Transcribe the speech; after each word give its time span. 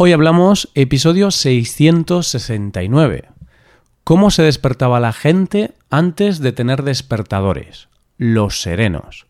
Hoy 0.00 0.12
hablamos 0.12 0.70
episodio 0.76 1.32
669. 1.32 3.24
¿Cómo 4.04 4.30
se 4.30 4.44
despertaba 4.44 5.00
la 5.00 5.12
gente 5.12 5.72
antes 5.90 6.38
de 6.38 6.52
tener 6.52 6.84
despertadores? 6.84 7.88
Los 8.16 8.62
serenos. 8.62 9.26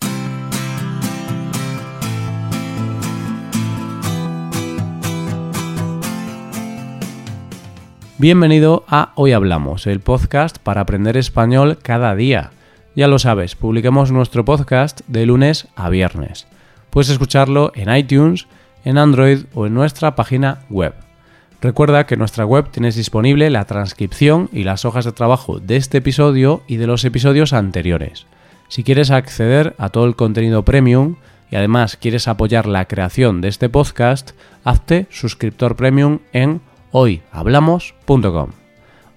Bienvenido 8.18 8.84
a 8.88 9.12
Hoy 9.14 9.32
Hablamos, 9.32 9.86
el 9.86 10.00
podcast 10.00 10.58
para 10.58 10.82
aprender 10.82 11.16
español 11.16 11.78
cada 11.80 12.14
día. 12.14 12.50
Ya 12.94 13.08
lo 13.08 13.18
sabes, 13.18 13.54
publicamos 13.54 14.12
nuestro 14.12 14.44
podcast 14.44 15.00
de 15.06 15.24
lunes 15.24 15.66
a 15.76 15.88
viernes. 15.88 16.46
Puedes 16.90 17.08
escucharlo 17.08 17.72
en 17.74 17.96
iTunes, 17.96 18.46
en 18.88 18.96
Android 18.96 19.40
o 19.52 19.66
en 19.66 19.74
nuestra 19.74 20.14
página 20.14 20.60
web. 20.70 20.94
Recuerda 21.60 22.06
que 22.06 22.14
en 22.14 22.20
nuestra 22.20 22.46
web 22.46 22.70
tienes 22.70 22.96
disponible 22.96 23.50
la 23.50 23.66
transcripción 23.66 24.48
y 24.50 24.64
las 24.64 24.86
hojas 24.86 25.04
de 25.04 25.12
trabajo 25.12 25.60
de 25.60 25.76
este 25.76 25.98
episodio 25.98 26.62
y 26.66 26.78
de 26.78 26.86
los 26.86 27.04
episodios 27.04 27.52
anteriores. 27.52 28.24
Si 28.68 28.84
quieres 28.84 29.10
acceder 29.10 29.74
a 29.76 29.90
todo 29.90 30.06
el 30.06 30.16
contenido 30.16 30.64
premium 30.64 31.16
y 31.50 31.56
además 31.56 31.98
quieres 31.98 32.28
apoyar 32.28 32.64
la 32.64 32.86
creación 32.86 33.42
de 33.42 33.48
este 33.48 33.68
podcast, 33.68 34.30
hazte 34.64 35.06
suscriptor 35.10 35.76
premium 35.76 36.20
en 36.32 36.62
hoyhablamos.com. 36.92 38.52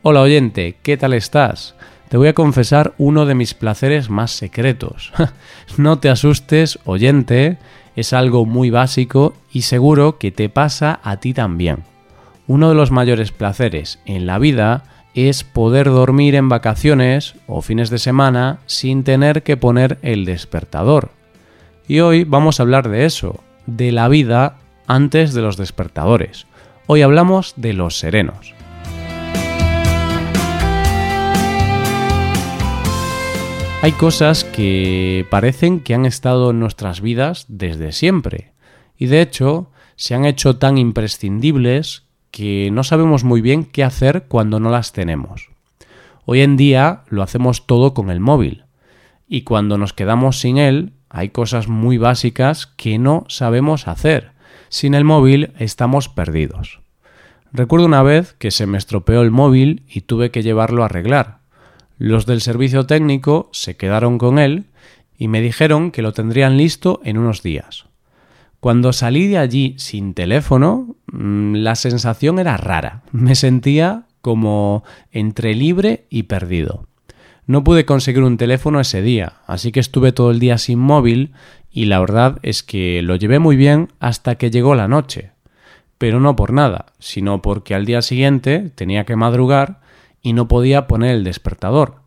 Hola 0.02 0.20
oyente, 0.20 0.76
¿qué 0.84 0.98
tal 0.98 1.14
estás? 1.14 1.76
Te 2.09 2.17
voy 2.17 2.28
a 2.28 2.34
confesar 2.34 2.94
uno 2.98 3.26
de 3.26 3.36
mis 3.36 3.53
placeres 3.53 4.09
más 4.09 4.31
secretos. 4.31 5.14
no 5.78 6.00
te 6.00 6.09
asustes, 6.09 6.78
oyente, 6.84 7.58
es 7.95 8.13
algo 8.13 8.45
muy 8.45 8.70
básico 8.70 9.34
y 9.52 9.63
seguro 9.63 10.18
que 10.18 10.31
te 10.31 10.50
pasa 10.50 11.00
a 11.04 11.18
ti 11.18 11.34
también. 11.34 11.84
Uno 12.48 12.70
de 12.70 12.76
los 12.76 12.91
mayores 12.91 13.31
placeres 13.31 14.00
en 14.05 14.26
la 14.26 14.40
vida 14.40 14.84
es 15.14 15.44
poder 15.44 15.88
dormir 15.88 16.36
en 16.36 16.50
vacaciones 16.50 17.36
o 17.47 17.62
fines 17.62 17.89
de 17.89 17.97
semana 17.97 18.59
sin 18.66 19.03
tener 19.03 19.44
que 19.44 19.58
poner 19.58 19.97
el 20.02 20.25
despertador. 20.25 21.12
Y 21.88 22.00
hoy 22.00 22.23
vamos 22.23 22.59
a 22.59 22.64
hablar 22.64 22.89
de 22.89 23.06
eso, 23.06 23.44
de 23.66 23.92
la 23.92 24.08
vida 24.08 24.58
antes 24.88 25.34
de 25.34 25.42
los 25.42 25.58
despertadores. 25.58 26.47
Hoy 26.88 27.02
hablamos 27.02 27.53
de 27.58 27.73
los 27.73 27.97
serenos. 27.97 28.53
Hay 33.84 33.94
cosas 33.94 34.44
que 34.44 35.26
parecen 35.32 35.80
que 35.80 35.96
han 35.96 36.06
estado 36.06 36.52
en 36.52 36.60
nuestras 36.60 37.02
vidas 37.02 37.46
desde 37.48 37.94
siempre 37.94 38.54
y 38.96 39.08
de 39.08 39.24
hecho 39.24 39.72
se 39.96 40.14
han 40.14 40.26
hecho 40.26 40.58
tan 40.58 40.78
imprescindibles 40.78 42.04
que 42.30 42.70
no 42.72 42.84
sabemos 42.84 43.24
muy 43.24 43.42
bien 43.42 43.66
qué 43.66 43.84
hacer 43.84 44.26
cuando 44.28 44.59
no 44.59 44.70
las 44.70 44.92
tenemos. 44.94 45.50
Hoy 46.26 46.42
en 46.42 46.58
día 46.58 47.02
lo 47.09 47.24
hacemos 47.24 47.66
todo 47.66 47.96
con 47.96 48.12
el 48.12 48.20
móvil 48.20 48.66
y 49.28 49.42
cuando 49.42 49.80
nos 49.80 49.94
quedamos 49.94 50.40
sin 50.40 50.59
él 50.59 50.94
hay 51.09 51.30
cosas 51.30 51.68
muy 51.68 51.98
básicas 51.98 52.68
que 52.68 53.00
no 53.00 53.26
sabemos 53.30 53.88
hacer. 53.88 54.34
Sin 54.70 54.94
el 54.94 55.06
móvil 55.06 55.54
estamos 55.58 56.08
perdidos. 56.08 56.82
Recuerdo 57.52 57.88
una 57.88 58.04
vez 58.04 58.34
que 58.34 58.52
se 58.52 58.68
me 58.68 58.78
estropeó 58.78 59.24
el 59.24 59.32
móvil 59.32 59.82
y 59.90 60.02
tuve 60.02 60.30
que 60.30 60.44
llevarlo 60.44 60.84
a 60.84 60.86
arreglar 60.86 61.41
los 62.02 62.25
del 62.25 62.41
servicio 62.41 62.88
técnico 62.88 63.47
se 63.53 63.77
quedaron 63.77 64.17
con 64.17 64.39
él 64.39 64.66
y 65.19 65.27
me 65.27 65.39
dijeron 65.39 65.91
que 65.91 66.02
lo 66.02 66.13
tendrían 66.13 66.57
listo 66.57 66.99
en 67.03 67.19
unos 67.19 67.44
días. 67.44 67.85
Cuando 68.59 68.91
salí 68.91 69.27
de 69.27 69.38
allí 69.38 69.75
sin 69.77 70.16
teléfono, 70.16 70.95
mm, 71.11 71.57
la 71.57 71.75
sensación 71.75 72.39
era 72.39 72.57
rara. 72.57 73.03
Me 73.11 73.35
sentía 73.35 74.05
como 74.22 74.83
entre 75.11 75.53
libre 75.53 76.07
y 76.09 76.23
perdido. 76.23 76.88
No 77.45 77.63
pude 77.63 77.85
conseguir 77.85 78.23
un 78.23 78.38
teléfono 78.38 78.79
ese 78.79 79.03
día, 79.03 79.33
así 79.45 79.72
que 79.72 79.79
estuve 79.79 80.11
todo 80.11 80.31
el 80.31 80.40
día 80.40 80.57
sin 80.57 80.79
móvil 80.79 81.34
y 81.72 81.85
la 81.85 82.00
verdad 82.00 82.40
es 82.41 82.63
que 82.63 83.03
lo 83.03 83.16
llevé 83.16 83.38
muy 83.38 83.56
bien 83.56 83.90
hasta 84.00 84.40
que 84.40 84.50
llegó 84.50 84.73
la 84.73 84.88
noche. 84.88 85.34
Pero 86.00 86.19
no 86.19 86.35
por 86.35 86.51
nada, 86.51 86.88
sino 86.97 87.44
porque 87.44 87.75
al 87.75 87.85
día 87.85 88.01
siguiente 88.01 88.72
tenía 88.73 89.06
que 89.06 89.16
madrugar 89.16 89.81
y 90.22 90.34
no 90.34 90.48
podía 90.48 90.88
poner 90.88 91.16
el 91.16 91.24
despertador. 91.24 92.02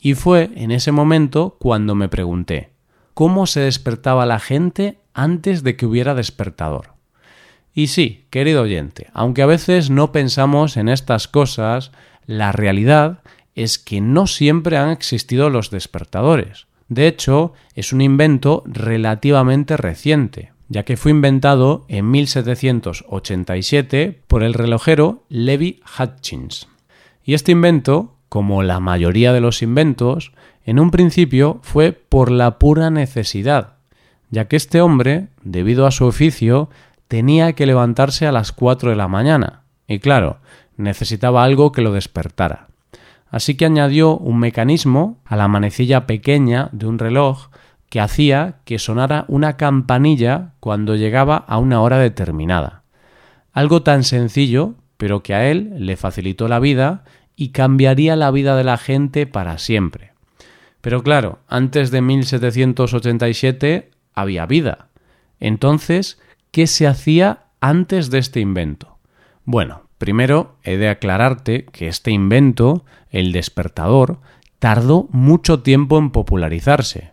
Y 0.00 0.14
fue 0.14 0.50
en 0.56 0.70
ese 0.70 0.92
momento 0.92 1.56
cuando 1.58 1.94
me 1.94 2.08
pregunté, 2.08 2.70
¿cómo 3.14 3.46
se 3.46 3.60
despertaba 3.60 4.26
la 4.26 4.40
gente 4.40 4.98
antes 5.14 5.62
de 5.62 5.76
que 5.76 5.86
hubiera 5.86 6.14
despertador? 6.14 6.92
Y 7.74 7.86
sí, 7.86 8.26
querido 8.30 8.62
oyente, 8.62 9.08
aunque 9.14 9.42
a 9.42 9.46
veces 9.46 9.90
no 9.90 10.12
pensamos 10.12 10.76
en 10.76 10.88
estas 10.88 11.28
cosas, 11.28 11.92
la 12.26 12.52
realidad 12.52 13.20
es 13.54 13.78
que 13.78 14.00
no 14.00 14.26
siempre 14.26 14.76
han 14.76 14.90
existido 14.90 15.50
los 15.50 15.70
despertadores. 15.70 16.66
De 16.88 17.06
hecho, 17.06 17.52
es 17.74 17.92
un 17.92 18.00
invento 18.00 18.64
relativamente 18.66 19.76
reciente, 19.76 20.50
ya 20.68 20.82
que 20.84 20.96
fue 20.96 21.12
inventado 21.12 21.84
en 21.88 22.10
1787 22.10 24.22
por 24.26 24.42
el 24.42 24.54
relojero 24.54 25.22
Levi 25.28 25.80
Hutchins. 25.98 26.66
Y 27.24 27.34
este 27.34 27.52
invento, 27.52 28.16
como 28.28 28.62
la 28.62 28.80
mayoría 28.80 29.32
de 29.32 29.40
los 29.40 29.62
inventos, 29.62 30.32
en 30.64 30.78
un 30.78 30.90
principio 30.90 31.60
fue 31.62 31.92
por 31.92 32.30
la 32.30 32.58
pura 32.58 32.90
necesidad, 32.90 33.74
ya 34.30 34.46
que 34.46 34.56
este 34.56 34.80
hombre, 34.80 35.28
debido 35.42 35.86
a 35.86 35.90
su 35.90 36.06
oficio, 36.06 36.70
tenía 37.08 37.52
que 37.52 37.66
levantarse 37.66 38.26
a 38.26 38.32
las 38.32 38.52
4 38.52 38.90
de 38.90 38.96
la 38.96 39.08
mañana, 39.08 39.62
y 39.86 39.98
claro, 39.98 40.38
necesitaba 40.76 41.44
algo 41.44 41.72
que 41.72 41.82
lo 41.82 41.92
despertara. 41.92 42.68
Así 43.30 43.54
que 43.54 43.66
añadió 43.66 44.16
un 44.16 44.38
mecanismo 44.38 45.18
a 45.24 45.36
la 45.36 45.48
manecilla 45.48 46.06
pequeña 46.06 46.68
de 46.72 46.86
un 46.86 46.98
reloj 46.98 47.48
que 47.88 48.00
hacía 48.00 48.56
que 48.64 48.78
sonara 48.78 49.24
una 49.28 49.56
campanilla 49.56 50.52
cuando 50.60 50.96
llegaba 50.96 51.36
a 51.36 51.58
una 51.58 51.82
hora 51.82 51.98
determinada. 51.98 52.82
Algo 53.52 53.82
tan 53.82 54.04
sencillo 54.04 54.74
pero 55.02 55.24
que 55.24 55.34
a 55.34 55.50
él 55.50 55.72
le 55.78 55.96
facilitó 55.96 56.46
la 56.46 56.60
vida 56.60 57.02
y 57.34 57.48
cambiaría 57.48 58.14
la 58.14 58.30
vida 58.30 58.54
de 58.54 58.62
la 58.62 58.76
gente 58.76 59.26
para 59.26 59.58
siempre. 59.58 60.12
Pero 60.80 61.02
claro, 61.02 61.40
antes 61.48 61.90
de 61.90 62.00
1787 62.02 63.90
había 64.14 64.46
vida. 64.46 64.90
Entonces, 65.40 66.20
¿qué 66.52 66.68
se 66.68 66.86
hacía 66.86 67.46
antes 67.60 68.12
de 68.12 68.18
este 68.18 68.38
invento? 68.38 68.96
Bueno, 69.44 69.88
primero 69.98 70.54
he 70.62 70.76
de 70.76 70.88
aclararte 70.88 71.64
que 71.64 71.88
este 71.88 72.12
invento, 72.12 72.84
el 73.10 73.32
despertador, 73.32 74.20
tardó 74.60 75.08
mucho 75.10 75.64
tiempo 75.64 75.98
en 75.98 76.12
popularizarse. 76.12 77.10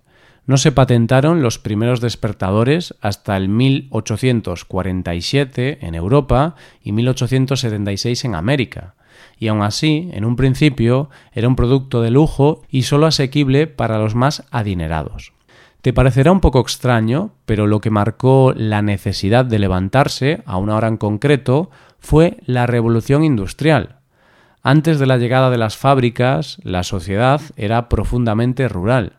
No 0.50 0.58
se 0.58 0.72
patentaron 0.72 1.44
los 1.44 1.60
primeros 1.60 2.02
despertadores 2.02 2.96
hasta 3.02 3.38
el 3.38 3.50
1847 3.50 5.86
en 5.86 5.94
Europa 5.94 6.56
y 6.84 6.92
1876 6.92 8.26
en 8.26 8.34
América. 8.34 8.96
Y 9.38 9.50
aun 9.50 9.62
así, 9.62 10.10
en 10.12 10.26
un 10.26 10.36
principio, 10.36 11.12
era 11.34 11.48
un 11.48 11.56
producto 11.56 12.02
de 12.02 12.10
lujo 12.10 12.64
y 12.68 12.82
solo 12.82 13.06
asequible 13.06 13.68
para 13.68 14.00
los 14.00 14.16
más 14.16 14.44
adinerados. 14.50 15.34
Te 15.84 15.94
parecerá 15.94 16.32
un 16.32 16.42
poco 16.42 16.62
extraño, 16.62 17.30
pero 17.46 17.68
lo 17.68 17.80
que 17.80 17.92
marcó 17.92 18.52
la 18.56 18.82
necesidad 18.82 19.46
de 19.46 19.60
levantarse 19.60 20.42
a 20.48 20.58
una 20.58 20.78
hora 20.78 20.88
en 20.88 20.98
concreto 20.98 21.70
fue 22.00 22.38
la 22.48 22.66
revolución 22.66 23.24
industrial. 23.24 23.98
Antes 24.64 24.98
de 24.98 25.06
la 25.06 25.20
llegada 25.20 25.52
de 25.52 25.60
las 25.60 25.78
fábricas, 25.78 26.58
la 26.64 26.82
sociedad 26.82 27.40
era 27.56 27.88
profundamente 27.88 28.68
rural 28.68 29.19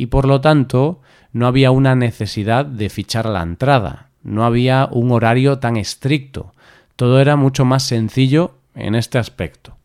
y 0.00 0.06
por 0.06 0.26
lo 0.26 0.40
tanto 0.40 1.02
no 1.30 1.46
había 1.46 1.70
una 1.70 1.94
necesidad 1.94 2.64
de 2.64 2.88
fichar 2.88 3.26
la 3.26 3.42
entrada, 3.42 4.08
no 4.22 4.46
había 4.46 4.88
un 4.90 5.12
horario 5.12 5.58
tan 5.58 5.76
estricto, 5.76 6.54
todo 6.96 7.20
era 7.20 7.36
mucho 7.36 7.66
más 7.66 7.82
sencillo 7.82 8.54
en 8.74 8.94
este 8.94 9.18
aspecto. 9.18 9.76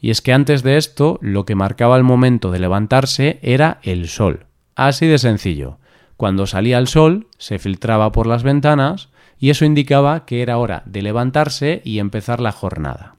Y 0.00 0.10
es 0.10 0.22
que 0.22 0.32
antes 0.32 0.62
de 0.62 0.76
esto 0.76 1.18
lo 1.22 1.44
que 1.44 1.56
marcaba 1.56 1.96
el 1.96 2.04
momento 2.04 2.52
de 2.52 2.60
levantarse 2.60 3.40
era 3.42 3.80
el 3.82 4.06
sol, 4.06 4.46
así 4.76 5.06
de 5.06 5.18
sencillo. 5.18 5.78
Cuando 6.16 6.46
salía 6.46 6.78
el 6.78 6.86
sol 6.86 7.26
se 7.36 7.58
filtraba 7.58 8.12
por 8.12 8.28
las 8.28 8.44
ventanas 8.44 9.08
y 9.40 9.50
eso 9.50 9.64
indicaba 9.64 10.24
que 10.24 10.40
era 10.40 10.58
hora 10.58 10.84
de 10.86 11.02
levantarse 11.02 11.82
y 11.84 11.98
empezar 11.98 12.38
la 12.38 12.52
jornada. 12.52 13.16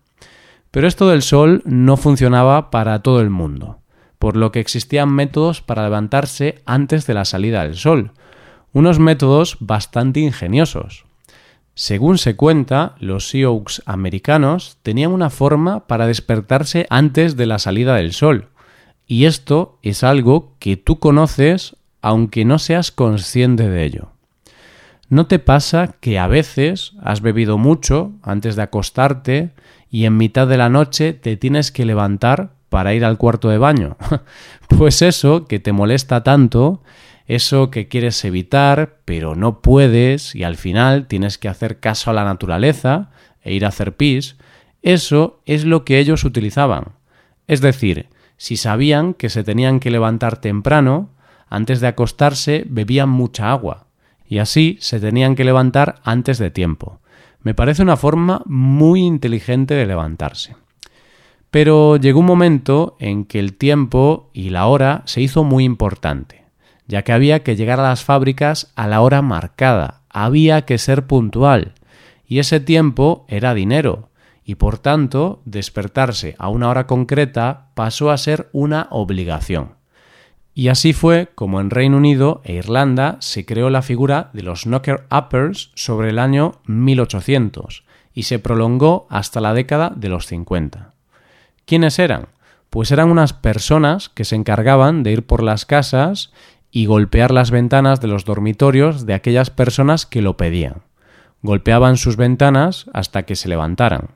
Pero 0.72 0.88
esto 0.88 1.10
del 1.10 1.22
sol 1.22 1.64
no 1.66 1.98
funcionaba 1.98 2.72
para 2.72 3.02
todo 3.02 3.20
el 3.20 3.30
mundo 3.30 3.80
por 4.20 4.36
lo 4.36 4.52
que 4.52 4.60
existían 4.60 5.12
métodos 5.12 5.62
para 5.62 5.84
levantarse 5.84 6.62
antes 6.66 7.08
de 7.08 7.14
la 7.14 7.26
salida 7.26 7.64
del 7.64 7.76
sol, 7.76 8.12
unos 8.74 9.00
métodos 9.00 9.58
bastante 9.60 10.20
ingeniosos. 10.20 11.06
Según 11.74 12.18
se 12.18 12.36
cuenta, 12.36 12.96
los 13.00 13.30
Sioux 13.30 13.82
americanos 13.86 14.78
tenían 14.84 15.12
una 15.12 15.30
forma 15.30 15.88
para 15.88 16.08
despertarse 16.08 16.86
antes 16.90 17.38
de 17.38 17.46
la 17.46 17.58
salida 17.58 17.96
del 17.96 18.12
sol, 18.12 18.50
y 19.08 19.26
esto 19.26 19.80
es 19.82 20.04
algo 20.04 20.54
que 20.60 20.76
tú 20.76 21.00
conoces 21.00 21.78
aunque 22.02 22.46
no 22.46 22.60
seas 22.60 22.92
consciente 22.92 23.70
de 23.70 23.86
ello. 23.86 24.12
¿No 25.10 25.26
te 25.26 25.40
pasa 25.40 25.96
que 26.00 26.20
a 26.20 26.28
veces 26.28 26.94
has 27.02 27.22
bebido 27.22 27.58
mucho 27.58 28.12
antes 28.22 28.56
de 28.56 28.62
acostarte 28.62 29.52
y 29.90 30.06
en 30.06 30.18
mitad 30.18 30.48
de 30.48 30.58
la 30.58 30.70
noche 30.70 31.14
te 31.14 31.36
tienes 31.36 31.72
que 31.72 31.86
levantar 31.86 32.52
para 32.70 32.94
ir 32.94 33.04
al 33.04 33.18
cuarto 33.18 33.50
de 33.50 33.58
baño? 33.58 33.98
pues 34.68 35.02
eso 35.02 35.46
que 35.46 35.60
te 35.60 35.72
molesta 35.72 36.24
tanto, 36.24 36.82
eso 37.28 37.70
que 37.70 37.88
quieres 37.88 38.24
evitar 38.26 39.00
pero 39.06 39.36
no 39.36 39.62
puedes 39.62 40.36
y 40.36 40.44
al 40.44 40.56
final 40.56 41.08
tienes 41.08 41.38
que 41.38 41.50
hacer 41.50 41.80
caso 41.80 42.10
a 42.10 42.14
la 42.14 42.24
naturaleza 42.24 43.12
e 43.42 43.54
ir 43.54 43.66
a 43.66 43.70
hacer 43.70 43.96
pis, 43.96 44.38
eso 44.82 45.42
es 45.46 45.66
lo 45.66 45.86
que 45.86 46.00
ellos 46.00 46.24
utilizaban. 46.24 46.94
Es 47.48 47.62
decir, 47.62 48.08
si 48.38 48.58
sabían 48.58 49.14
que 49.14 49.30
se 49.30 49.44
tenían 49.44 49.80
que 49.80 49.92
levantar 49.92 50.38
temprano, 50.38 51.10
antes 51.50 51.82
de 51.82 51.88
acostarse 51.88 52.64
bebían 52.68 53.10
mucha 53.10 53.52
agua 53.52 53.88
y 54.26 54.38
así 54.38 54.78
se 54.80 55.00
tenían 55.00 55.36
que 55.36 55.44
levantar 55.44 56.00
antes 56.04 56.38
de 56.38 56.52
tiempo. 56.52 57.00
Me 57.42 57.54
parece 57.54 57.82
una 57.82 57.98
forma 57.98 58.44
muy 58.46 59.02
inteligente 59.02 59.74
de 59.74 59.88
levantarse. 59.88 60.56
Pero 61.52 61.98
llegó 61.98 62.20
un 62.20 62.28
momento 62.28 62.96
en 63.00 63.26
que 63.26 63.40
el 63.40 63.56
tiempo 63.56 64.30
y 64.34 64.50
la 64.50 64.68
hora 64.68 65.02
se 65.06 65.22
hizo 65.22 65.44
muy 65.44 65.64
importante, 65.64 66.46
ya 66.88 67.04
que 67.04 67.12
había 67.12 67.42
que 67.44 67.56
llegar 67.56 67.80
a 67.80 67.90
las 67.90 68.04
fábricas 68.04 68.72
a 68.76 68.88
la 68.88 69.02
hora 69.02 69.22
marcada, 69.22 70.02
había 70.10 70.66
que 70.66 70.78
ser 70.78 71.08
puntual, 71.08 71.74
y 72.26 72.40
ese 72.40 72.60
tiempo 72.60 73.26
era 73.28 73.56
dinero, 73.56 74.10
y 74.44 74.56
por 74.56 74.78
tanto 74.78 75.42
despertarse 75.46 76.36
a 76.38 76.50
una 76.50 76.70
hora 76.70 76.86
concreta 76.86 77.70
pasó 77.74 78.12
a 78.12 78.18
ser 78.18 78.50
una 78.52 78.88
obligación. 78.92 79.74
Y 80.54 80.68
así 80.68 80.94
fue 80.94 81.30
como 81.36 81.62
en 81.62 81.70
Reino 81.70 81.98
Unido 81.98 82.42
e 82.44 82.54
Irlanda 82.54 83.18
se 83.22 83.46
creó 83.46 83.70
la 83.70 83.82
figura 83.82 84.30
de 84.34 84.44
los 84.44 84.66
knocker-uppers 84.66 85.72
sobre 85.74 86.10
el 86.10 86.20
año 86.20 86.56
1800 86.66 87.86
y 88.14 88.24
se 88.24 88.40
prolongó 88.40 89.08
hasta 89.10 89.40
la 89.40 89.54
década 89.54 89.94
de 89.96 90.10
los 90.10 90.26
50. 90.26 90.94
¿Quiénes 91.70 92.00
eran? 92.00 92.30
Pues 92.72 92.90
eran 92.92 93.12
unas 93.12 93.34
personas 93.34 94.10
que 94.10 94.26
se 94.26 94.36
encargaban 94.36 95.04
de 95.04 95.12
ir 95.12 95.28
por 95.28 95.44
las 95.44 95.68
casas 95.68 96.32
y 96.72 96.88
golpear 96.88 97.30
las 97.30 97.52
ventanas 97.52 98.02
de 98.02 98.08
los 98.08 98.26
dormitorios 98.26 99.06
de 99.06 99.14
aquellas 99.14 99.52
personas 99.52 100.08
que 100.08 100.24
lo 100.24 100.36
pedían. 100.36 100.82
Golpeaban 101.44 101.98
sus 101.98 102.16
ventanas 102.16 102.88
hasta 102.92 103.22
que 103.22 103.36
se 103.36 103.50
levantaran. 103.50 104.16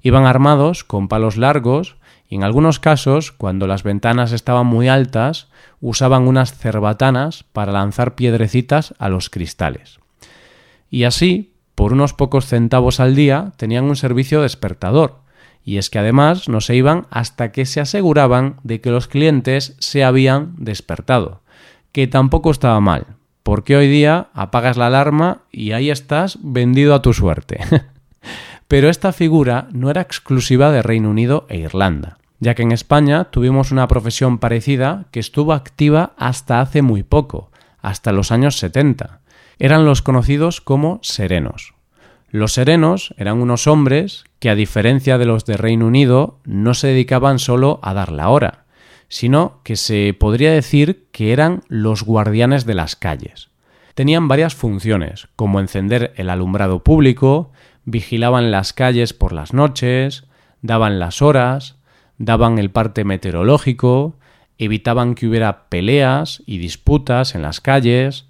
Iban 0.00 0.26
armados 0.26 0.84
con 0.84 1.08
palos 1.08 1.36
largos 1.36 1.96
y 2.28 2.36
en 2.36 2.44
algunos 2.44 2.78
casos, 2.78 3.32
cuando 3.32 3.66
las 3.66 3.82
ventanas 3.82 4.30
estaban 4.30 4.68
muy 4.68 4.86
altas, 4.86 5.48
usaban 5.80 6.28
unas 6.28 6.56
cerbatanas 6.56 7.42
para 7.52 7.72
lanzar 7.72 8.14
piedrecitas 8.14 8.94
a 9.00 9.08
los 9.08 9.28
cristales. 9.28 9.98
Y 10.88 11.02
así, 11.02 11.52
por 11.74 11.94
unos 11.94 12.14
pocos 12.14 12.46
centavos 12.46 13.00
al 13.00 13.16
día, 13.16 13.54
tenían 13.56 13.86
un 13.86 13.96
servicio 13.96 14.40
despertador, 14.40 15.22
y 15.64 15.78
es 15.78 15.90
que 15.90 15.98
además 15.98 16.48
no 16.48 16.60
se 16.60 16.74
iban 16.74 17.06
hasta 17.10 17.52
que 17.52 17.66
se 17.66 17.80
aseguraban 17.80 18.56
de 18.62 18.80
que 18.80 18.90
los 18.90 19.08
clientes 19.08 19.76
se 19.78 20.04
habían 20.04 20.54
despertado, 20.56 21.42
que 21.92 22.06
tampoco 22.06 22.50
estaba 22.50 22.80
mal, 22.80 23.06
porque 23.42 23.76
hoy 23.76 23.88
día 23.88 24.28
apagas 24.34 24.76
la 24.76 24.86
alarma 24.86 25.42
y 25.50 25.72
ahí 25.72 25.90
estás 25.90 26.38
vendido 26.42 26.94
a 26.94 27.02
tu 27.02 27.12
suerte. 27.12 27.60
Pero 28.68 28.88
esta 28.88 29.12
figura 29.12 29.68
no 29.72 29.90
era 29.90 30.00
exclusiva 30.00 30.70
de 30.70 30.82
Reino 30.82 31.10
Unido 31.10 31.46
e 31.48 31.58
Irlanda 31.58 32.18
ya 32.42 32.56
que 32.56 32.62
en 32.64 32.72
España 32.72 33.26
tuvimos 33.26 33.70
una 33.70 33.86
profesión 33.86 34.38
parecida 34.38 35.04
que 35.12 35.20
estuvo 35.20 35.52
activa 35.52 36.12
hasta 36.16 36.60
hace 36.60 36.82
muy 36.82 37.04
poco, 37.04 37.52
hasta 37.80 38.10
los 38.10 38.32
años 38.32 38.58
70. 38.58 39.20
Eran 39.60 39.84
los 39.84 40.02
conocidos 40.02 40.60
como 40.60 40.98
serenos. 41.02 41.74
Los 42.32 42.54
serenos 42.54 43.14
eran 43.18 43.42
unos 43.42 43.66
hombres 43.66 44.24
que, 44.38 44.48
a 44.48 44.54
diferencia 44.54 45.18
de 45.18 45.26
los 45.26 45.44
de 45.44 45.58
Reino 45.58 45.86
Unido, 45.86 46.40
no 46.46 46.72
se 46.72 46.86
dedicaban 46.88 47.38
solo 47.38 47.78
a 47.82 47.92
dar 47.92 48.10
la 48.10 48.30
hora, 48.30 48.64
sino 49.08 49.60
que 49.64 49.76
se 49.76 50.16
podría 50.18 50.50
decir 50.50 51.04
que 51.12 51.34
eran 51.34 51.60
los 51.68 52.04
guardianes 52.04 52.64
de 52.64 52.72
las 52.72 52.96
calles. 52.96 53.50
Tenían 53.94 54.28
varias 54.28 54.54
funciones, 54.54 55.28
como 55.36 55.60
encender 55.60 56.14
el 56.16 56.30
alumbrado 56.30 56.82
público, 56.82 57.52
vigilaban 57.84 58.50
las 58.50 58.72
calles 58.72 59.12
por 59.12 59.34
las 59.34 59.52
noches, 59.52 60.24
daban 60.62 60.98
las 60.98 61.20
horas, 61.20 61.76
daban 62.16 62.58
el 62.58 62.70
parte 62.70 63.04
meteorológico, 63.04 64.16
evitaban 64.56 65.14
que 65.14 65.26
hubiera 65.26 65.68
peleas 65.68 66.42
y 66.46 66.56
disputas 66.56 67.34
en 67.34 67.42
las 67.42 67.60
calles, 67.60 68.24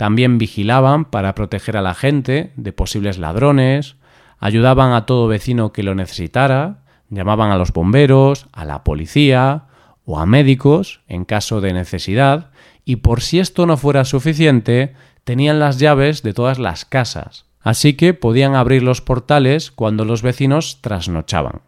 también 0.00 0.38
vigilaban 0.38 1.04
para 1.04 1.34
proteger 1.34 1.76
a 1.76 1.82
la 1.82 1.92
gente 1.92 2.54
de 2.56 2.72
posibles 2.72 3.18
ladrones, 3.18 3.96
ayudaban 4.38 4.94
a 4.94 5.04
todo 5.04 5.28
vecino 5.28 5.74
que 5.74 5.82
lo 5.82 5.94
necesitara, 5.94 6.78
llamaban 7.10 7.50
a 7.50 7.58
los 7.58 7.74
bomberos, 7.74 8.46
a 8.52 8.64
la 8.64 8.82
policía 8.82 9.64
o 10.06 10.18
a 10.18 10.24
médicos 10.24 11.02
en 11.06 11.26
caso 11.26 11.60
de 11.60 11.74
necesidad, 11.74 12.48
y 12.86 12.96
por 12.96 13.20
si 13.20 13.40
esto 13.40 13.66
no 13.66 13.76
fuera 13.76 14.06
suficiente, 14.06 14.94
tenían 15.24 15.60
las 15.60 15.78
llaves 15.78 16.22
de 16.22 16.32
todas 16.32 16.58
las 16.58 16.86
casas, 16.86 17.44
así 17.60 17.92
que 17.92 18.14
podían 18.14 18.54
abrir 18.54 18.82
los 18.82 19.02
portales 19.02 19.70
cuando 19.70 20.06
los 20.06 20.22
vecinos 20.22 20.78
trasnochaban. 20.80 21.60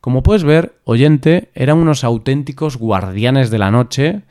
Como 0.00 0.22
puedes 0.22 0.44
ver, 0.44 0.78
oyente, 0.84 1.50
eran 1.54 1.76
unos 1.76 2.02
auténticos 2.02 2.78
guardianes 2.78 3.50
de 3.50 3.58
la 3.58 3.70
noche 3.70 4.22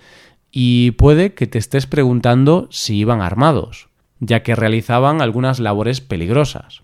y 0.55 0.91
puede 0.91 1.33
que 1.33 1.47
te 1.47 1.57
estés 1.57 1.87
preguntando 1.87 2.67
si 2.69 2.95
iban 2.95 3.21
armados, 3.21 3.89
ya 4.19 4.43
que 4.43 4.55
realizaban 4.55 5.21
algunas 5.21 5.59
labores 5.59 5.99
peligrosas. 5.99 6.83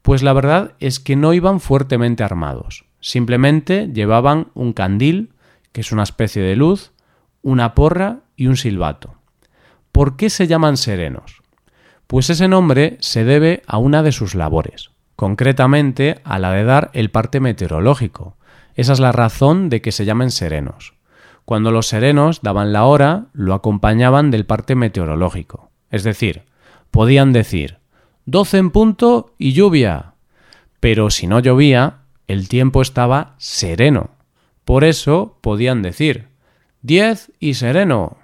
Pues 0.00 0.22
la 0.22 0.32
verdad 0.32 0.72
es 0.80 0.98
que 0.98 1.14
no 1.14 1.34
iban 1.34 1.60
fuertemente 1.60 2.24
armados, 2.24 2.86
simplemente 3.00 3.90
llevaban 3.92 4.48
un 4.54 4.72
candil, 4.72 5.34
que 5.70 5.82
es 5.82 5.92
una 5.92 6.02
especie 6.02 6.42
de 6.42 6.56
luz, 6.56 6.92
una 7.42 7.74
porra 7.74 8.20
y 8.36 8.46
un 8.46 8.56
silbato. 8.56 9.14
¿Por 9.92 10.16
qué 10.16 10.30
se 10.30 10.46
llaman 10.46 10.78
serenos? 10.78 11.42
Pues 12.06 12.30
ese 12.30 12.48
nombre 12.48 12.96
se 13.00 13.24
debe 13.24 13.62
a 13.66 13.76
una 13.76 14.02
de 14.02 14.12
sus 14.12 14.34
labores 14.34 14.90
concretamente 15.20 16.18
a 16.24 16.38
la 16.38 16.50
de 16.52 16.64
dar 16.64 16.90
el 16.94 17.10
parte 17.10 17.40
meteorológico. 17.40 18.38
Esa 18.74 18.94
es 18.94 19.00
la 19.00 19.12
razón 19.12 19.68
de 19.68 19.82
que 19.82 19.92
se 19.92 20.06
llamen 20.06 20.30
serenos. 20.30 20.94
Cuando 21.50 21.72
los 21.72 21.88
serenos 21.88 22.42
daban 22.42 22.72
la 22.72 22.84
hora, 22.84 23.26
lo 23.32 23.54
acompañaban 23.54 24.30
del 24.30 24.46
parte 24.46 24.76
meteorológico. 24.76 25.72
Es 25.90 26.04
decir, 26.04 26.42
podían 26.92 27.32
decir 27.32 27.78
12 28.26 28.58
en 28.58 28.70
punto 28.70 29.34
y 29.36 29.52
lluvia. 29.52 30.14
Pero 30.78 31.10
si 31.10 31.26
no 31.26 31.40
llovía, 31.40 32.02
el 32.28 32.48
tiempo 32.48 32.82
estaba 32.82 33.34
sereno. 33.38 34.10
Por 34.64 34.84
eso 34.84 35.38
podían 35.40 35.82
decir 35.82 36.28
10 36.82 37.32
y 37.40 37.54
sereno. 37.54 38.18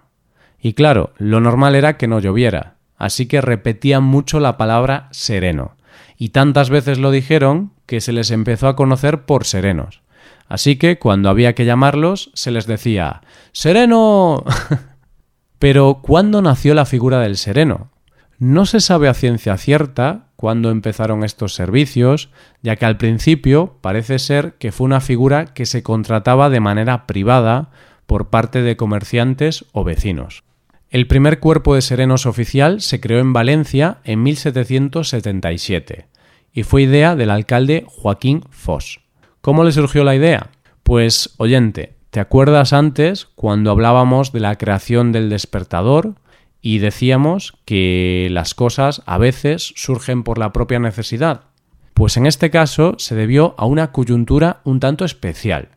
Y 0.61 0.75
claro, 0.75 1.13
lo 1.19 1.41
normal 1.41 1.75
era 1.75 1.97
que 1.97 2.07
no 2.07 2.21
lloviera, 2.21 2.77
así 2.97 3.27
que 3.27 3.41
repetían 3.41 4.05
mucho 4.05 4.39
la 4.39 4.57
palabra 4.57 5.09
sereno 5.11 5.75
y 6.17 6.29
tantas 6.29 6.71
veces 6.71 6.99
lo 6.99 7.11
dijeron 7.11 7.73
que 7.87 8.01
se 8.01 8.13
les 8.13 8.31
empezó 8.31 8.69
a 8.69 8.77
conocer 8.77 9.25
por 9.25 9.45
serenos. 9.45 10.03
Así 10.49 10.77
que 10.77 10.99
cuando 10.99 11.29
había 11.29 11.55
que 11.55 11.65
llamarlos 11.65 12.31
se 12.35 12.51
les 12.51 12.67
decía 12.67 13.23
¡Sereno! 13.53 14.45
Pero 15.59 16.01
¿cuándo 16.03 16.43
nació 16.43 16.75
la 16.75 16.85
figura 16.85 17.21
del 17.21 17.37
sereno? 17.37 17.91
No 18.39 18.67
se 18.67 18.81
sabe 18.81 19.09
a 19.09 19.15
ciencia 19.15 19.57
cierta 19.57 20.27
cuándo 20.37 20.71
empezaron 20.71 21.25
estos 21.25 21.55
servicios, 21.55 22.29
ya 22.63 22.77
que 22.77 22.85
al 22.85 22.99
principio 22.99 23.79
parece 23.81 24.19
ser 24.19 24.55
que 24.59 24.73
fue 24.73 24.85
una 24.85 25.01
figura 25.01 25.47
que 25.47 25.65
se 25.65 25.83
contrataba 25.83 26.51
de 26.51 26.61
manera 26.61 27.07
privada 27.07 27.71
por 28.05 28.29
parte 28.29 28.61
de 28.61 28.77
comerciantes 28.77 29.65
o 29.73 29.85
vecinos. 29.85 30.45
El 30.91 31.07
primer 31.07 31.41
cuerpo 31.41 31.75
de 31.75 31.83
serenos 31.83 32.27
oficial 32.27 32.81
se 32.83 33.01
creó 33.01 33.19
en 33.21 33.33
Valencia 33.33 33.99
en 34.05 34.23
1777 34.23 36.07
y 36.53 36.63
fue 36.63 36.83
idea 36.83 37.17
del 37.17 37.31
alcalde 37.31 37.85
Joaquín 37.89 38.45
Foss. 38.51 39.01
¿Cómo 39.47 39.63
le 39.63 39.71
surgió 39.71 40.03
la 40.03 40.17
idea? 40.17 40.51
Pues, 40.83 41.37
oyente, 41.37 41.95
¿te 42.11 42.19
acuerdas 42.19 42.73
antes 42.73 43.27
cuando 43.37 43.71
hablábamos 43.71 44.33
de 44.33 44.41
la 44.41 44.59
creación 44.59 45.13
del 45.13 45.31
despertador 45.31 46.17
y 46.61 46.79
decíamos 46.79 47.57
que 47.65 48.27
las 48.33 48.55
cosas 48.55 49.05
a 49.07 49.19
veces 49.19 49.73
surgen 49.77 50.25
por 50.25 50.39
la 50.39 50.53
propia 50.53 50.81
necesidad? 50.81 51.43
Pues 51.95 52.17
en 52.17 52.27
este 52.27 52.51
caso 52.51 52.97
se 52.99 53.15
debió 53.15 53.55
a 53.57 53.67
una 53.67 53.93
coyuntura 53.93 54.63
un 54.65 54.81
tanto 54.81 55.05
especial, 55.05 55.69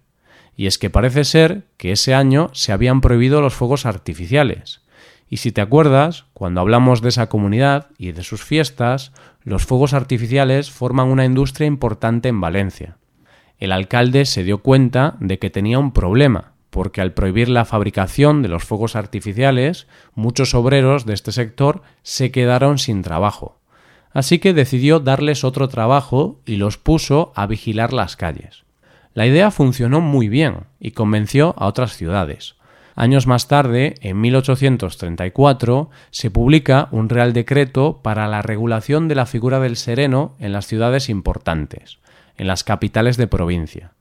y 0.56 0.66
es 0.66 0.80
que 0.80 0.90
parece 0.90 1.24
ser 1.24 1.68
que 1.78 1.92
ese 1.92 2.16
año 2.16 2.50
se 2.54 2.72
habían 2.72 3.02
prohibido 3.02 3.40
los 3.40 3.54
fuegos 3.54 3.86
artificiales, 3.86 4.82
y 5.30 5.38
si 5.38 5.52
te 5.52 5.62
acuerdas, 5.62 6.26
cuando 6.34 6.60
hablamos 6.60 7.04
de 7.04 7.10
esa 7.10 7.30
comunidad 7.30 7.90
y 8.00 8.14
de 8.14 8.24
sus 8.24 8.44
fiestas, 8.44 9.12
los 9.44 9.68
fuegos 9.68 9.94
artificiales 9.94 10.72
forman 10.72 11.10
una 11.10 11.26
industria 11.26 11.68
importante 11.68 12.30
en 12.30 12.42
Valencia. 12.42 12.98
El 13.60 13.74
alcalde 13.74 14.26
se 14.26 14.44
dio 14.44 14.60
cuenta 14.60 15.18
de 15.20 15.38
que 15.38 15.50
tenía 15.50 15.80
un 15.80 15.92
problema, 15.92 16.54
porque 16.70 17.02
al 17.02 17.14
prohibir 17.14 17.50
la 17.50 17.66
fabricación 17.66 18.42
de 18.42 18.48
los 18.48 18.64
fuegos 18.64 18.96
artificiales, 18.96 19.88
muchos 20.16 20.54
obreros 20.54 21.06
de 21.06 21.14
este 21.14 21.32
sector 21.32 21.82
se 22.02 22.32
quedaron 22.32 22.78
sin 22.78 23.02
trabajo. 23.02 23.58
así 24.12 24.40
que 24.40 24.54
decidió 24.54 25.00
darles 25.00 25.44
otro 25.44 25.68
trabajo 25.68 26.42
y 26.44 26.56
los 26.56 26.80
puso 26.80 27.32
a 27.36 27.46
vigilar 27.46 27.94
las 27.94 28.16
calles. 28.16 28.64
La 29.14 29.28
idea 29.28 29.52
funcionó 29.52 30.02
muy 30.02 30.30
bien 30.30 30.66
y 30.80 30.92
convenció 30.92 31.54
a 31.58 31.68
otras 31.68 31.96
ciudades. 31.96 32.56
Años 32.96 33.28
más 33.28 33.48
tarde, 33.48 33.96
en 34.02 34.20
1834, 34.20 35.90
se 36.10 36.32
publica 36.32 36.90
un 36.92 37.08
Real 37.08 37.34
Decreto 37.34 38.02
para 38.02 38.28
la 38.28 38.42
regulación 38.42 39.08
de 39.08 39.16
la 39.16 39.26
figura 39.26 39.60
del 39.60 39.76
sereno 39.76 40.36
en 40.40 40.54
las 40.54 40.66
ciudades 40.66 41.08
importantes, 41.08 42.00
en 42.40 42.48
las 42.48 42.64
capitales 42.64 43.16
de 43.18 43.28
provincia. 43.28 43.94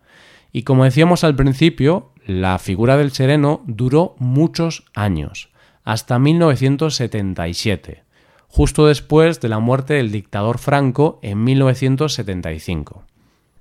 Y 0.50 0.62
como 0.62 0.85
decíamos 0.85 1.25
al 1.25 1.37
principio, 1.37 2.12
la 2.26 2.59
figura 2.59 2.97
del 2.97 3.12
sereno 3.12 3.62
duró 3.66 4.14
muchos 4.18 4.85
años, 4.95 5.50
hasta 5.85 6.18
1977, 6.18 8.04
justo 8.49 8.87
después 8.87 9.40
de 9.40 9.49
la 9.50 9.59
muerte 9.59 9.95
del 9.95 10.11
dictador 10.11 10.57
Franco 10.57 11.18
en 11.21 11.45
1975. 11.45 13.04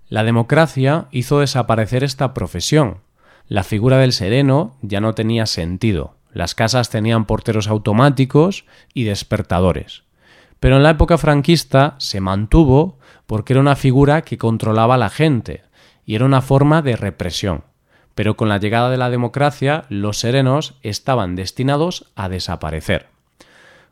La 0.08 0.24
democracia 0.24 1.08
hizo 1.12 1.42
desaparecer 1.42 2.06
esta 2.06 2.34
profesión, 2.34 3.00
la 3.50 3.64
figura 3.64 3.98
del 3.98 4.12
sereno 4.12 4.76
ya 4.82 5.00
no 5.00 5.16
tenía 5.16 5.46
sentido. 5.46 6.16
Las 6.34 6.54
casas 6.54 6.90
tenían 6.90 7.26
porteros 7.26 7.68
automáticos 7.68 8.66
y 8.94 9.06
despertadores. 9.06 10.04
Pero 10.60 10.78
en 10.78 10.84
la 10.84 10.92
época 10.92 11.18
franquista 11.18 11.96
se 11.98 12.20
mantuvo 12.20 12.97
porque 13.28 13.54
era 13.54 13.60
una 13.60 13.76
figura 13.76 14.24
que 14.24 14.40
controlaba 14.40 14.96
a 14.96 14.98
la 14.98 15.10
gente 15.10 15.64
y 16.06 16.16
era 16.16 16.26
una 16.26 16.42
forma 16.42 16.82
de 16.82 16.96
represión. 16.96 17.66
Pero 18.16 18.36
con 18.36 18.50
la 18.50 18.58
llegada 18.58 18.90
de 18.90 18.98
la 18.98 19.12
democracia, 19.12 19.86
los 19.90 20.18
serenos 20.18 20.80
estaban 20.82 21.36
destinados 21.36 22.12
a 22.16 22.30
desaparecer. 22.30 23.08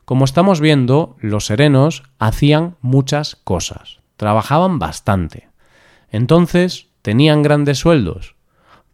Como 0.05 0.25
estamos 0.25 0.59
viendo, 0.59 1.15
los 1.19 1.45
serenos 1.45 2.03
hacían 2.17 2.77
muchas 2.81 3.35
cosas, 3.35 3.99
trabajaban 4.17 4.79
bastante. 4.79 5.49
Entonces, 6.09 6.87
¿tenían 7.01 7.43
grandes 7.43 7.79
sueldos? 7.79 8.35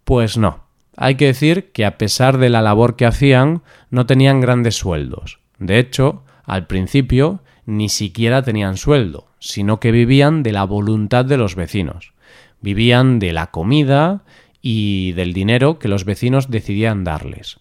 Pues 0.03 0.38
no. 0.38 0.65
Hay 0.98 1.15
que 1.15 1.27
decir 1.27 1.71
que 1.71 1.86
a 1.86 1.98
pesar 1.98 2.38
de 2.38 2.50
la 2.50 2.62
labor 2.62 2.95
que 2.95 3.05
hacían, 3.05 3.62
no 3.89 4.05
tenían 4.05 4.41
grandes 4.41 4.75
sueldos. 4.75 5.39
De 5.60 5.79
hecho, 5.79 6.24
al 6.43 6.67
principio 6.67 7.41
ni 7.65 7.89
siquiera 7.89 8.41
tenían 8.41 8.77
sueldo, 8.77 9.31
sino 9.41 9.81
que 9.81 9.91
vivían 9.91 10.43
de 10.43 10.53
la 10.53 10.63
voluntad 10.63 11.25
de 11.25 11.36
los 11.36 11.55
vecinos. 11.55 12.13
Vivían 12.62 13.19
de 13.19 13.33
la 13.33 13.48
comida 13.48 14.24
y 14.62 15.12
del 15.13 15.33
dinero 15.33 15.79
que 15.79 15.89
los 15.89 16.05
vecinos 16.05 16.50
decidían 16.50 17.03
darles. 17.03 17.60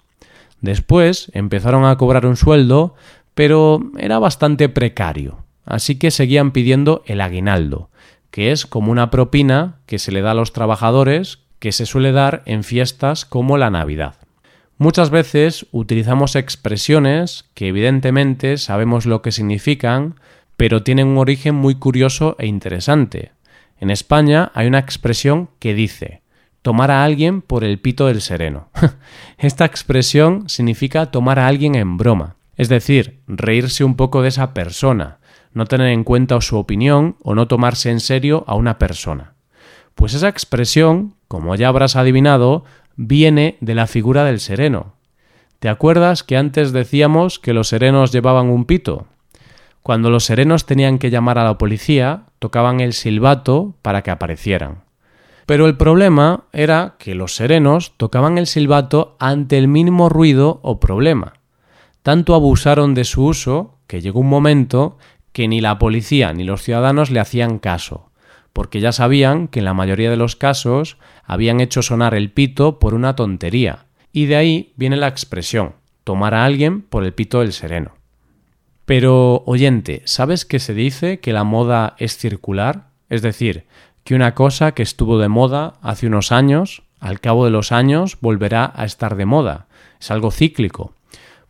Después 0.60 1.32
empezaron 1.34 1.86
a 1.86 1.96
cobrar 1.96 2.26
un 2.26 2.36
sueldo, 2.36 2.94
pero 3.34 3.80
era 3.98 4.18
bastante 4.18 4.68
precario, 4.68 5.42
así 5.64 5.98
que 5.98 6.10
seguían 6.10 6.52
pidiendo 6.52 7.02
el 7.06 7.22
aguinaldo, 7.22 7.88
que 8.30 8.52
es 8.52 8.66
como 8.66 8.92
una 8.92 9.10
propina 9.10 9.78
que 9.86 9.98
se 9.98 10.12
le 10.12 10.20
da 10.20 10.32
a 10.32 10.34
los 10.34 10.52
trabajadores 10.52 11.38
que 11.58 11.72
se 11.72 11.86
suele 11.86 12.12
dar 12.12 12.42
en 12.44 12.62
fiestas 12.62 13.24
como 13.24 13.56
la 13.56 13.70
Navidad. 13.70 14.16
Muchas 14.76 15.10
veces 15.10 15.66
utilizamos 15.72 16.36
expresiones 16.36 17.46
que 17.54 17.68
evidentemente 17.68 18.56
sabemos 18.56 19.04
lo 19.06 19.20
que 19.20 19.32
significan, 19.32 20.14
pero 20.60 20.82
tienen 20.82 21.06
un 21.06 21.16
origen 21.16 21.54
muy 21.54 21.76
curioso 21.76 22.36
e 22.38 22.46
interesante. 22.46 23.32
En 23.78 23.88
España 23.88 24.52
hay 24.52 24.66
una 24.66 24.78
expresión 24.78 25.48
que 25.58 25.72
dice 25.72 26.20
tomar 26.60 26.90
a 26.90 27.02
alguien 27.02 27.40
por 27.40 27.64
el 27.64 27.78
pito 27.78 28.08
del 28.08 28.20
sereno. 28.20 28.68
Esta 29.38 29.64
expresión 29.64 30.50
significa 30.50 31.06
tomar 31.06 31.38
a 31.38 31.46
alguien 31.46 31.76
en 31.76 31.96
broma, 31.96 32.36
es 32.58 32.68
decir, 32.68 33.22
reírse 33.26 33.84
un 33.84 33.96
poco 33.96 34.20
de 34.20 34.28
esa 34.28 34.52
persona, 34.52 35.20
no 35.54 35.64
tener 35.64 35.86
en 35.86 36.04
cuenta 36.04 36.38
su 36.42 36.58
opinión 36.58 37.16
o 37.22 37.34
no 37.34 37.48
tomarse 37.48 37.90
en 37.90 38.00
serio 38.00 38.44
a 38.46 38.54
una 38.54 38.78
persona. 38.78 39.36
Pues 39.94 40.12
esa 40.12 40.28
expresión, 40.28 41.14
como 41.26 41.54
ya 41.54 41.68
habrás 41.68 41.96
adivinado, 41.96 42.64
viene 42.96 43.56
de 43.62 43.74
la 43.74 43.86
figura 43.86 44.24
del 44.24 44.40
sereno. 44.40 44.96
¿Te 45.58 45.70
acuerdas 45.70 46.22
que 46.22 46.36
antes 46.36 46.72
decíamos 46.72 47.38
que 47.38 47.54
los 47.54 47.68
serenos 47.68 48.12
llevaban 48.12 48.50
un 48.50 48.66
pito? 48.66 49.06
Cuando 49.90 50.08
los 50.10 50.24
serenos 50.24 50.66
tenían 50.66 51.00
que 51.00 51.10
llamar 51.10 51.36
a 51.38 51.42
la 51.42 51.58
policía, 51.58 52.26
tocaban 52.38 52.78
el 52.78 52.92
silbato 52.92 53.74
para 53.82 54.02
que 54.02 54.12
aparecieran. 54.12 54.84
Pero 55.46 55.66
el 55.66 55.76
problema 55.76 56.44
era 56.52 56.94
que 57.00 57.16
los 57.16 57.34
serenos 57.34 57.94
tocaban 57.96 58.38
el 58.38 58.46
silbato 58.46 59.16
ante 59.18 59.58
el 59.58 59.66
mínimo 59.66 60.08
ruido 60.08 60.60
o 60.62 60.78
problema. 60.78 61.32
Tanto 62.04 62.36
abusaron 62.36 62.94
de 62.94 63.02
su 63.02 63.24
uso 63.24 63.78
que 63.88 64.00
llegó 64.00 64.20
un 64.20 64.28
momento 64.28 64.96
que 65.32 65.48
ni 65.48 65.60
la 65.60 65.80
policía 65.80 66.32
ni 66.34 66.44
los 66.44 66.62
ciudadanos 66.62 67.10
le 67.10 67.18
hacían 67.18 67.58
caso, 67.58 68.12
porque 68.52 68.78
ya 68.78 68.92
sabían 68.92 69.48
que 69.48 69.58
en 69.58 69.64
la 69.64 69.74
mayoría 69.74 70.08
de 70.10 70.16
los 70.16 70.36
casos 70.36 70.98
habían 71.24 71.58
hecho 71.60 71.82
sonar 71.82 72.14
el 72.14 72.30
pito 72.30 72.78
por 72.78 72.94
una 72.94 73.16
tontería, 73.16 73.86
y 74.12 74.26
de 74.26 74.36
ahí 74.36 74.72
viene 74.76 74.96
la 74.96 75.08
expresión 75.08 75.72
tomar 76.04 76.34
a 76.34 76.44
alguien 76.44 76.80
por 76.80 77.02
el 77.02 77.12
pito 77.12 77.40
del 77.40 77.52
sereno. 77.52 77.99
Pero, 78.90 79.44
oyente, 79.46 80.02
¿sabes 80.04 80.44
que 80.44 80.58
se 80.58 80.74
dice 80.74 81.20
que 81.20 81.32
la 81.32 81.44
moda 81.44 81.94
es 81.98 82.16
circular? 82.16 82.88
Es 83.08 83.22
decir, 83.22 83.62
que 84.02 84.16
una 84.16 84.34
cosa 84.34 84.72
que 84.72 84.82
estuvo 84.82 85.20
de 85.20 85.28
moda 85.28 85.74
hace 85.80 86.08
unos 86.08 86.32
años, 86.32 86.82
al 86.98 87.20
cabo 87.20 87.44
de 87.44 87.52
los 87.52 87.70
años 87.70 88.18
volverá 88.20 88.72
a 88.74 88.84
estar 88.84 89.14
de 89.14 89.26
moda. 89.26 89.66
Es 90.00 90.10
algo 90.10 90.32
cíclico. 90.32 90.92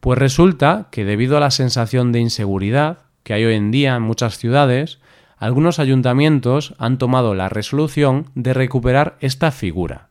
Pues 0.00 0.18
resulta 0.18 0.88
que 0.90 1.06
debido 1.06 1.38
a 1.38 1.40
la 1.40 1.50
sensación 1.50 2.12
de 2.12 2.20
inseguridad 2.20 2.98
que 3.22 3.32
hay 3.32 3.46
hoy 3.46 3.54
en 3.54 3.70
día 3.70 3.96
en 3.96 4.02
muchas 4.02 4.36
ciudades, 4.36 4.98
algunos 5.38 5.78
ayuntamientos 5.78 6.74
han 6.76 6.98
tomado 6.98 7.34
la 7.34 7.48
resolución 7.48 8.26
de 8.34 8.52
recuperar 8.52 9.16
esta 9.20 9.50
figura. 9.50 10.08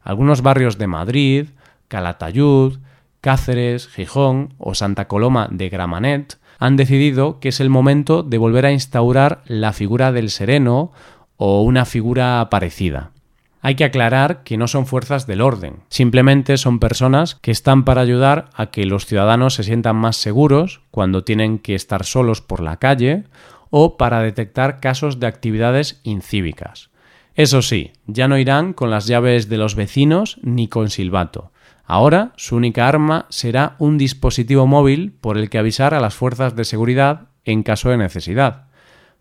Algunos 0.00 0.42
barrios 0.42 0.78
de 0.78 0.86
Madrid, 0.86 1.48
Calatayud, 1.88 2.78
Cáceres, 3.20 3.88
Gijón 3.88 4.54
o 4.58 4.76
Santa 4.76 5.08
Coloma 5.08 5.48
de 5.50 5.70
Gramanet 5.70 6.38
han 6.58 6.76
decidido 6.76 7.40
que 7.40 7.48
es 7.48 7.60
el 7.60 7.70
momento 7.70 8.22
de 8.22 8.38
volver 8.38 8.66
a 8.66 8.72
instaurar 8.72 9.42
la 9.46 9.72
figura 9.72 10.12
del 10.12 10.30
sereno 10.30 10.92
o 11.36 11.62
una 11.62 11.84
figura 11.84 12.46
parecida. 12.50 13.12
Hay 13.60 13.74
que 13.74 13.84
aclarar 13.84 14.44
que 14.44 14.56
no 14.56 14.68
son 14.68 14.86
fuerzas 14.86 15.26
del 15.26 15.40
orden, 15.40 15.80
simplemente 15.88 16.56
son 16.58 16.78
personas 16.78 17.34
que 17.36 17.50
están 17.50 17.84
para 17.84 18.00
ayudar 18.00 18.50
a 18.54 18.66
que 18.66 18.84
los 18.86 19.06
ciudadanos 19.06 19.54
se 19.54 19.64
sientan 19.64 19.96
más 19.96 20.16
seguros 20.16 20.80
cuando 20.90 21.24
tienen 21.24 21.58
que 21.58 21.74
estar 21.74 22.04
solos 22.04 22.40
por 22.40 22.60
la 22.60 22.76
calle 22.76 23.24
o 23.70 23.96
para 23.96 24.22
detectar 24.22 24.80
casos 24.80 25.18
de 25.18 25.26
actividades 25.26 26.00
incívicas. 26.04 26.90
Eso 27.34 27.62
sí, 27.62 27.92
ya 28.06 28.26
no 28.26 28.38
irán 28.38 28.72
con 28.72 28.90
las 28.90 29.06
llaves 29.06 29.48
de 29.48 29.58
los 29.58 29.74
vecinos 29.74 30.38
ni 30.42 30.68
con 30.68 30.90
silbato. 30.90 31.52
Ahora 31.88 32.32
su 32.36 32.54
única 32.54 32.86
arma 32.86 33.26
será 33.30 33.74
un 33.80 33.98
dispositivo 33.98 34.68
móvil 34.68 35.12
por 35.20 35.36
el 35.36 35.50
que 35.50 35.58
avisar 35.58 35.92
a 35.92 36.00
las 36.00 36.14
fuerzas 36.14 36.54
de 36.54 36.64
seguridad 36.64 37.28
en 37.44 37.64
caso 37.64 37.90
de 37.90 37.96
necesidad. 37.96 38.66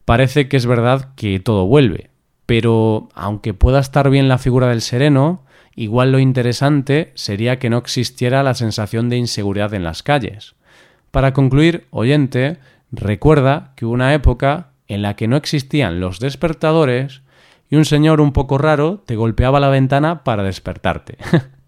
Parece 0.05 0.47
que 0.47 0.57
es 0.57 0.67
verdad 0.67 1.15
que 1.15 1.39
todo 1.39 1.65
vuelve, 1.65 2.11
pero 2.45 3.09
aunque 3.15 3.55
pueda 3.55 3.79
estar 3.79 4.09
bien 4.11 4.27
la 4.27 4.37
figura 4.37 4.67
del 4.67 4.81
sereno, 4.81 5.43
igual 5.75 6.11
lo 6.11 6.19
interesante 6.19 7.11
sería 7.15 7.57
que 7.57 7.71
no 7.71 7.77
existiera 7.79 8.43
la 8.43 8.53
sensación 8.53 9.09
de 9.09 9.17
inseguridad 9.17 9.73
en 9.73 9.83
las 9.83 10.03
calles. 10.03 10.53
Para 11.09 11.33
concluir, 11.33 11.87
oyente, 11.89 12.59
Recuerda 12.91 13.73
que 13.75 13.85
hubo 13.85 13.93
una 13.93 14.13
época 14.13 14.69
en 14.87 15.01
la 15.01 15.15
que 15.15 15.27
no 15.27 15.35
existían 15.35 15.99
los 15.99 16.19
despertadores 16.19 17.21
y 17.69 17.75
un 17.75 17.83
señor 17.83 18.21
un 18.21 18.31
poco 18.31 18.57
raro 18.57 19.03
te 19.05 19.17
golpeaba 19.17 19.59
la 19.59 19.67
ventana 19.67 20.23
para 20.23 20.43
despertarte. 20.43 21.17